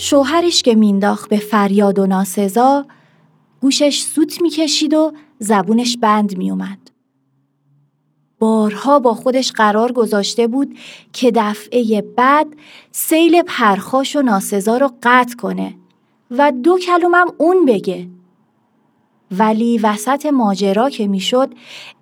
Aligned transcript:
شوهرش 0.00 0.62
که 0.62 0.74
مینداخت 0.74 1.28
به 1.28 1.36
فریاد 1.36 1.98
و 1.98 2.06
ناسزا 2.06 2.86
گوشش 3.60 4.00
سوت 4.00 4.42
می‌کشید 4.42 4.94
و 4.94 5.12
زبونش 5.38 5.96
بند 5.96 6.38
میومد. 6.38 6.78
بارها 8.38 8.98
با 8.98 9.14
خودش 9.14 9.52
قرار 9.52 9.92
گذاشته 9.92 10.46
بود 10.46 10.78
که 11.12 11.32
دفعه 11.34 12.02
بعد 12.16 12.46
سیل 12.92 13.42
پرخاش 13.42 14.16
و 14.16 14.22
ناسزا 14.22 14.76
رو 14.76 14.90
قطع 15.02 15.36
کنه 15.36 15.74
و 16.30 16.52
دو 16.52 16.78
کلومم 16.78 17.26
اون 17.38 17.64
بگه. 17.64 18.08
ولی 19.30 19.78
وسط 19.78 20.26
ماجرا 20.26 20.90
که 20.90 21.06
می‌شد 21.06 21.54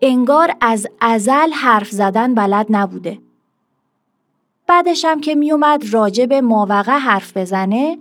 انگار 0.03 0.57
از 0.61 0.87
ازل 1.01 1.51
حرف 1.53 1.91
زدن 1.91 2.35
بلد 2.35 2.67
نبوده. 2.71 3.19
بعدشم 4.67 5.21
که 5.21 5.35
میومد 5.35 5.85
راجع 5.91 6.27
به 6.27 6.41
ماوقع 6.41 6.99
حرف 6.99 7.37
بزنه 7.37 7.99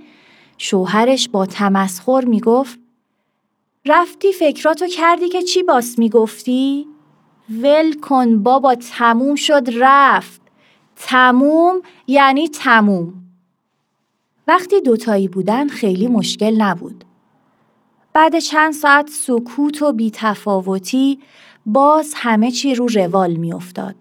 شوهرش 0.57 1.29
با 1.29 1.45
تمسخر 1.45 2.25
می‌گفت 2.25 2.79
رفتی 3.85 4.33
فکراتو 4.33 4.87
کردی 4.87 5.29
که 5.29 5.41
چی 5.41 5.63
باس 5.63 5.99
می‌گفتی؟ 5.99 6.87
ول 7.49 7.93
کن 7.93 8.43
بابا 8.43 8.75
تموم 8.75 9.35
شد 9.35 9.63
رفت. 9.79 10.41
تموم 10.95 11.81
یعنی 12.07 12.47
تموم. 12.47 13.13
وقتی 14.47 14.81
دوتایی 14.81 15.27
بودن 15.27 15.67
خیلی 15.67 16.07
مشکل 16.07 16.61
نبود. 16.61 17.03
بعد 18.13 18.39
چند 18.39 18.73
ساعت 18.73 19.09
سکوت 19.09 19.81
و 19.81 19.93
بیتفاوتی 19.93 21.19
باز 21.65 22.13
همه 22.15 22.51
چی 22.51 22.75
رو 22.75 22.87
روال 22.87 23.33
میافتاد. 23.33 23.95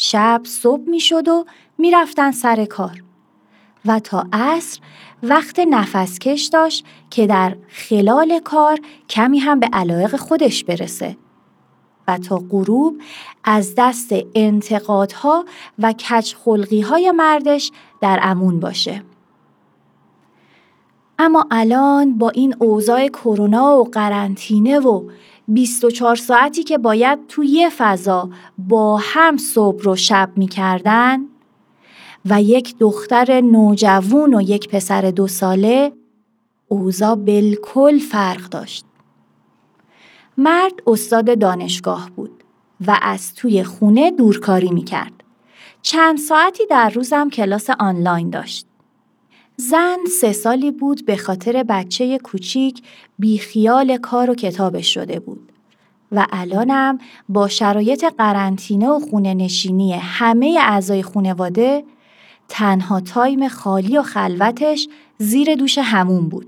شب 0.00 0.40
صبح 0.44 0.82
می 0.88 1.00
شد 1.00 1.28
و 1.28 1.44
می 1.78 1.90
رفتن 1.90 2.30
سر 2.30 2.64
کار 2.64 3.02
و 3.84 4.00
تا 4.00 4.26
عصر 4.32 4.80
وقت 5.22 5.58
نفسکش 5.58 6.44
داشت 6.52 6.84
که 7.10 7.26
در 7.26 7.56
خلال 7.68 8.40
کار 8.44 8.78
کمی 9.08 9.38
هم 9.38 9.60
به 9.60 9.68
علایق 9.72 10.16
خودش 10.16 10.64
برسه 10.64 11.16
و 12.08 12.18
تا 12.18 12.42
غروب 12.50 13.00
از 13.44 13.74
دست 13.78 14.12
انتقادها 14.34 15.44
و 15.78 15.92
کج 15.92 16.34
های 16.84 17.10
مردش 17.10 17.72
در 18.00 18.20
امون 18.22 18.60
باشه. 18.60 19.02
اما 21.18 21.46
الان 21.50 22.18
با 22.18 22.30
این 22.30 22.54
اوضاع 22.58 23.08
کرونا 23.08 23.76
و 23.76 23.84
قرنطینه 23.84 24.78
و 24.78 25.10
24 25.48 26.16
ساعتی 26.16 26.62
که 26.62 26.78
باید 26.78 27.26
توی 27.28 27.46
یه 27.46 27.70
فضا 27.70 28.30
با 28.58 28.96
هم 29.02 29.36
صبح 29.36 29.82
رو 29.82 29.96
شب 29.96 30.30
می‌کردن 30.36 31.20
و 32.24 32.42
یک 32.42 32.78
دختر 32.78 33.40
نوجوون 33.40 34.34
و 34.34 34.40
یک 34.40 34.68
پسر 34.68 35.02
دو 35.10 35.26
ساله 35.26 35.92
اوضاع 36.68 37.14
بالکل 37.14 37.98
فرق 37.98 38.48
داشت. 38.48 38.84
مرد 40.38 40.72
استاد 40.86 41.38
دانشگاه 41.38 42.10
بود 42.16 42.44
و 42.86 42.98
از 43.02 43.34
توی 43.34 43.64
خونه 43.64 44.10
دورکاری 44.10 44.70
می‌کرد. 44.70 45.24
چند 45.82 46.18
ساعتی 46.18 46.66
در 46.66 46.90
روزم 46.90 47.30
کلاس 47.30 47.70
آنلاین 47.70 48.30
داشت. 48.30 48.67
زن 49.60 49.98
سه 50.20 50.32
سالی 50.32 50.70
بود 50.70 51.06
به 51.06 51.16
خاطر 51.16 51.62
بچه 51.68 52.18
کوچیک 52.18 52.82
بیخیال 53.18 53.96
کار 53.96 54.30
و 54.30 54.34
کتابش 54.34 54.94
شده 54.94 55.20
بود 55.20 55.52
و 56.12 56.26
الانم 56.32 56.98
با 57.28 57.48
شرایط 57.48 58.04
قرنطینه 58.04 58.88
و 58.88 58.98
خونه 58.98 59.34
نشینی 59.34 59.92
همه 59.92 60.58
اعضای 60.60 61.02
خونواده 61.02 61.84
تنها 62.48 63.00
تایم 63.00 63.48
خالی 63.48 63.98
و 63.98 64.02
خلوتش 64.02 64.88
زیر 65.18 65.54
دوش 65.54 65.78
همون 65.78 66.28
بود. 66.28 66.46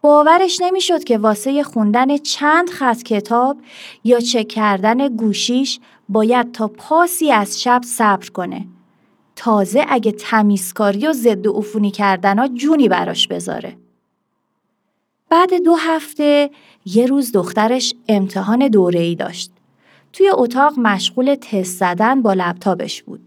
باورش 0.00 0.60
نمی‌شد 0.60 1.04
که 1.04 1.18
واسه 1.18 1.62
خوندن 1.62 2.16
چند 2.16 2.70
خط 2.70 3.02
کتاب 3.02 3.58
یا 4.04 4.20
چک 4.20 4.48
کردن 4.48 5.08
گوشیش 5.08 5.80
باید 6.08 6.52
تا 6.52 6.68
پاسی 6.68 7.32
از 7.32 7.62
شب 7.62 7.80
صبر 7.84 8.28
کنه 8.28 8.66
تازه 9.38 9.84
اگه 9.88 10.12
تمیزکاری 10.12 11.06
و 11.06 11.12
ضد 11.12 11.46
و 11.46 11.52
عفونی 11.52 11.90
کردن 11.90 12.54
جونی 12.54 12.88
براش 12.88 13.28
بذاره. 13.28 13.76
بعد 15.28 15.64
دو 15.64 15.74
هفته 15.74 16.50
یه 16.84 17.06
روز 17.06 17.32
دخترش 17.32 17.94
امتحان 18.08 18.68
دوره 18.68 19.00
ای 19.00 19.14
داشت. 19.14 19.50
توی 20.12 20.30
اتاق 20.34 20.78
مشغول 20.78 21.34
تست 21.34 21.78
زدن 21.78 22.22
با 22.22 22.32
لپتاپش 22.32 23.02
بود. 23.02 23.20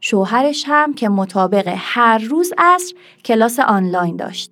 شوهرش 0.00 0.64
هم 0.66 0.94
که 0.94 1.08
مطابق 1.08 1.74
هر 1.76 2.18
روز 2.18 2.52
عصر 2.58 2.94
کلاس 3.24 3.58
آنلاین 3.58 4.16
داشت. 4.16 4.50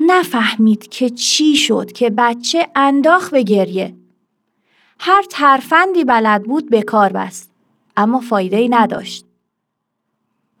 نفهمید 0.00 0.88
که 0.88 1.10
چی 1.10 1.56
شد 1.56 1.92
که 1.92 2.10
بچه 2.10 2.68
انداخ 2.76 3.30
به 3.30 3.42
گریه. 3.42 3.94
هر 5.00 5.22
ترفندی 5.30 6.04
بلد 6.04 6.42
بود 6.42 6.70
به 6.70 6.82
کار 6.82 7.12
بست. 7.12 7.50
اما 7.96 8.20
فایده 8.20 8.56
ای 8.56 8.68
نداشت. 8.68 9.23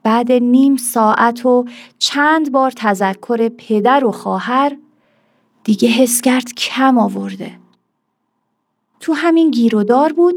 بعد 0.04 0.32
نیم 0.32 0.76
ساعت 0.76 1.46
و 1.46 1.64
چند 1.98 2.52
بار 2.52 2.70
تذکر 2.70 3.48
پدر 3.48 4.04
و 4.04 4.12
خواهر 4.12 4.76
دیگه 5.64 5.88
حس 5.88 6.20
کرد 6.20 6.54
کم 6.54 6.98
آورده. 6.98 7.58
تو 9.00 9.12
همین 9.12 9.50
گیرودار 9.50 10.12
بود 10.12 10.34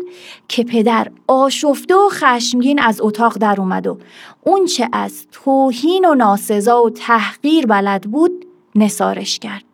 که 0.48 0.64
پدر 0.64 1.12
آشفته 1.28 1.96
و 1.96 2.10
خشمگین 2.10 2.80
از 2.80 3.02
اتاق 3.02 3.38
در 3.38 3.56
اومد 3.62 3.88
و 3.88 3.98
اون 4.44 4.66
چه 4.66 4.90
از 4.94 5.28
توهین 5.32 6.06
و 6.06 6.16
ناسزا 6.16 6.84
و 6.84 6.90
تحقیر 6.90 7.66
بلد 7.66 8.02
بود 8.02 8.46
نسارش 8.76 9.40
کرد. 9.40 9.67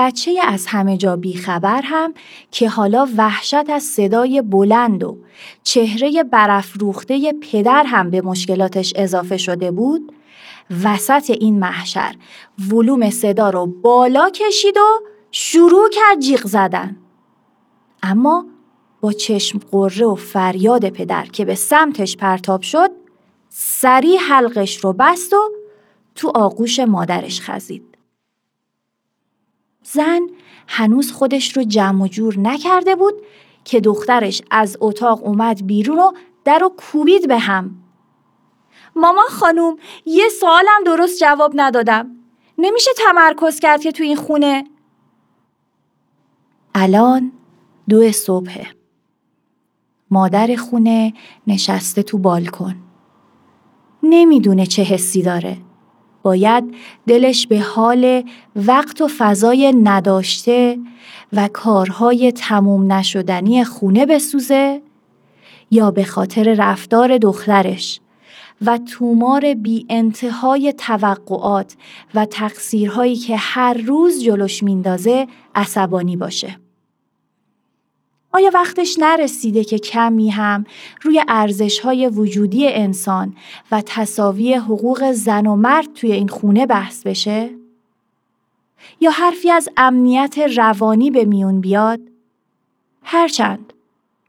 بچه 0.00 0.40
از 0.46 0.66
همه 0.66 0.96
جا 0.96 1.16
بیخبر 1.16 1.82
هم 1.84 2.14
که 2.50 2.68
حالا 2.68 3.08
وحشت 3.16 3.70
از 3.70 3.82
صدای 3.82 4.42
بلند 4.42 5.04
و 5.04 5.18
چهره 5.62 6.22
برافروخته 6.22 7.32
پدر 7.32 7.84
هم 7.86 8.10
به 8.10 8.20
مشکلاتش 8.20 8.92
اضافه 8.96 9.36
شده 9.36 9.70
بود 9.70 10.12
وسط 10.84 11.30
این 11.30 11.58
محشر 11.58 12.14
ولوم 12.70 13.10
صدا 13.10 13.50
رو 13.50 13.66
بالا 13.66 14.30
کشید 14.30 14.76
و 14.76 15.00
شروع 15.30 15.88
کرد 15.92 16.20
جیغ 16.20 16.46
زدن. 16.46 16.96
اما 18.02 18.46
با 19.00 19.12
چشم 19.12 19.58
قره 19.70 20.06
و 20.06 20.14
فریاد 20.14 20.88
پدر 20.88 21.26
که 21.26 21.44
به 21.44 21.54
سمتش 21.54 22.16
پرتاب 22.16 22.62
شد 22.62 22.90
سریع 23.48 24.18
حلقش 24.18 24.76
رو 24.76 24.92
بست 24.92 25.32
و 25.32 25.50
تو 26.14 26.32
آغوش 26.34 26.80
مادرش 26.80 27.40
خزید. 27.40 27.87
زن 29.92 30.20
هنوز 30.68 31.12
خودش 31.12 31.56
رو 31.56 31.62
جمع 31.62 32.04
و 32.04 32.08
جور 32.08 32.38
نکرده 32.38 32.96
بود 32.96 33.14
که 33.64 33.80
دخترش 33.80 34.42
از 34.50 34.76
اتاق 34.80 35.24
اومد 35.26 35.66
بیرون 35.66 35.98
و 35.98 36.12
در 36.44 36.64
و 36.64 36.68
کوبید 36.68 37.28
به 37.28 37.38
هم. 37.38 37.70
مامان 38.96 39.24
خانوم 39.30 39.76
یه 40.06 40.28
سوالم 40.40 40.84
درست 40.86 41.20
جواب 41.20 41.52
ندادم. 41.54 42.10
نمیشه 42.58 42.90
تمرکز 42.96 43.60
کرد 43.60 43.80
که 43.80 43.92
تو 43.92 44.02
این 44.02 44.16
خونه؟ 44.16 44.64
الان 46.74 47.32
دو 47.88 48.12
صبحه. 48.12 48.66
مادر 50.10 50.56
خونه 50.56 51.12
نشسته 51.46 52.02
تو 52.02 52.18
بالکن. 52.18 52.76
نمی‌دونه 54.02 54.66
چه 54.66 54.82
حسی 54.82 55.22
داره. 55.22 55.67
باید 56.28 56.74
دلش 57.06 57.46
به 57.46 57.60
حال 57.60 58.22
وقت 58.56 59.00
و 59.00 59.08
فضای 59.18 59.72
نداشته 59.72 60.78
و 61.32 61.48
کارهای 61.52 62.32
تموم 62.32 62.92
نشدنی 62.92 63.64
خونه 63.64 64.06
بسوزه 64.06 64.82
یا 65.70 65.90
به 65.90 66.04
خاطر 66.04 66.54
رفتار 66.58 67.18
دخترش 67.18 68.00
و 68.66 68.78
تومار 68.78 69.54
بی 69.54 69.86
انتهای 69.88 70.72
توقعات 70.72 71.76
و 72.14 72.24
تقصیرهایی 72.24 73.16
که 73.16 73.36
هر 73.36 73.74
روز 73.74 74.22
جلوش 74.22 74.62
میندازه 74.62 75.26
عصبانی 75.54 76.16
باشه. 76.16 76.67
آیا 78.32 78.50
وقتش 78.54 78.98
نرسیده 78.98 79.64
که 79.64 79.78
کمی 79.78 80.30
هم 80.30 80.64
روی 81.02 81.22
ارزش 81.28 81.80
های 81.80 82.06
وجودی 82.06 82.68
انسان 82.68 83.36
و 83.70 83.82
تصاوی 83.86 84.54
حقوق 84.54 85.12
زن 85.12 85.46
و 85.46 85.56
مرد 85.56 85.92
توی 85.92 86.12
این 86.12 86.28
خونه 86.28 86.66
بحث 86.66 87.06
بشه؟ 87.06 87.50
یا 89.00 89.10
حرفی 89.10 89.50
از 89.50 89.68
امنیت 89.76 90.38
روانی 90.38 91.10
به 91.10 91.24
میون 91.24 91.60
بیاد؟ 91.60 92.00
هرچند 93.02 93.72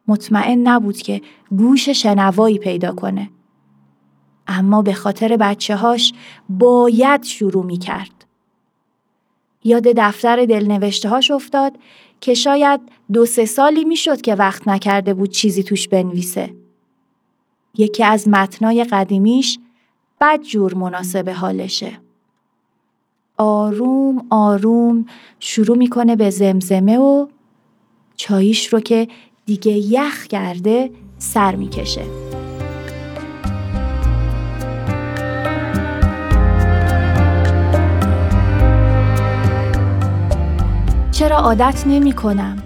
مطمئن 0.07 0.67
نبود 0.67 0.97
که 0.97 1.21
گوش 1.57 1.89
شنوایی 1.89 2.57
پیدا 2.57 2.91
کنه. 2.91 3.29
اما 4.47 4.81
به 4.81 4.93
خاطر 4.93 5.37
بچه 5.37 5.75
هاش 5.75 6.13
باید 6.49 7.23
شروع 7.23 7.65
می 7.65 7.77
کرد. 7.77 8.18
یاد 9.63 9.83
دفتر 9.83 10.45
دلنوشته 10.45 11.09
هاش 11.09 11.31
افتاد 11.31 11.73
که 12.21 12.33
شاید 12.33 12.81
دو 13.13 13.25
سه 13.25 13.45
سالی 13.45 13.85
می‌شد 13.85 14.21
که 14.21 14.35
وقت 14.35 14.67
نکرده 14.67 15.13
بود 15.13 15.29
چیزی 15.29 15.63
توش 15.63 15.87
بنویسه. 15.87 16.53
یکی 17.77 18.03
از 18.03 18.27
متنای 18.27 18.83
قدیمیش 18.83 19.59
بد 20.21 20.41
جور 20.41 20.73
مناسب 20.73 21.29
حالشه. 21.29 21.99
آروم 23.37 24.25
آروم 24.29 25.05
شروع 25.39 25.77
می‌کنه 25.77 26.15
به 26.15 26.29
زمزمه 26.29 26.97
و 26.97 27.27
چاییش 28.15 28.73
رو 28.73 28.79
که 28.79 29.07
دیگه 29.45 29.71
یخ 29.71 30.27
کرده 30.27 30.91
سر 31.17 31.55
می‌کشه. 31.55 32.03
چرا 41.29 41.37
عادت 41.37 41.83
نمی 41.87 42.13
کنم؟ 42.13 42.57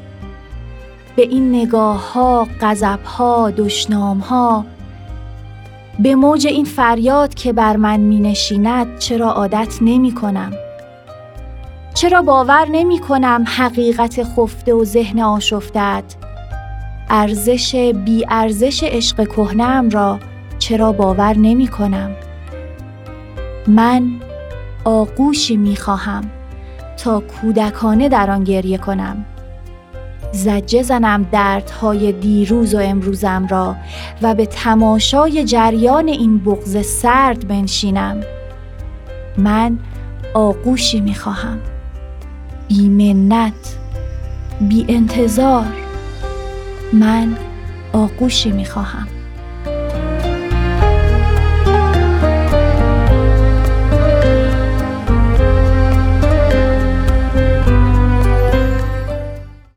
به 1.15 1.21
این 1.21 1.56
نگاه 1.56 2.13
ها، 2.13 2.48
غذب 2.62 3.04
ها، 3.04 3.51
دشنام 3.51 4.19
ها 4.19 4.65
به 6.00 6.15
موج 6.15 6.48
این 6.48 6.65
فریاد 6.65 7.33
که 7.33 7.54
بر 7.54 7.77
من 7.77 8.00
می 8.00 8.19
نشیند 8.19 8.98
چرا 9.00 9.31
عادت 9.31 9.77
نمی 9.81 10.12
کنم؟ 10.12 10.51
چرا 11.94 12.21
باور 12.21 12.68
نمی 12.71 13.00
کنم 13.00 13.44
حقیقت 13.48 14.24
خفته 14.24 14.74
و 14.74 14.86
ذهن 14.86 15.19
آشفتت 15.19 16.16
ارزش 17.09 17.75
بی 18.06 18.25
ارزش 18.30 18.83
عشق 18.83 19.27
کهنم 19.27 19.89
را 19.89 20.19
چرا 20.59 20.92
باور 20.92 21.38
نمی 21.38 21.68
کنم؟ 21.68 22.12
من 23.68 24.12
آغوشی 24.86 25.57
می 25.57 25.75
خواهم 25.75 26.43
تا 26.98 27.19
کودکانه 27.19 28.10
در 28.10 28.31
آن 28.31 28.44
گریه 28.44 28.78
کنم. 28.78 29.25
زجه 30.31 30.84
زنم 30.84 31.24
دردهای 31.31 32.12
دیروز 32.12 32.75
و 32.75 32.80
امروزم 32.80 33.48
را 33.48 33.75
و 34.22 34.36
به 34.36 34.45
تماشای 34.45 35.44
جریان 35.44 36.07
این 36.07 36.38
بغز 36.38 36.86
سرد 36.86 37.48
بنشینم. 37.48 38.22
من 39.38 39.80
آغوشی 40.34 41.01
می‌خواهم. 41.01 41.60
بی 42.68 42.90
منت 42.90 43.78
بی 44.62 44.86
انتظار. 44.90 45.66
من 46.94 47.36
آغوشی 47.94 48.51
می‌خواهم. 48.51 49.07